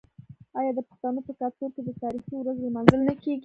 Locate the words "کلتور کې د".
1.39-1.89